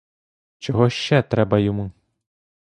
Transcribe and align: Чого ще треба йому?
Чого 0.57 0.89
ще 0.89 1.21
треба 1.21 1.59
йому? 1.59 1.91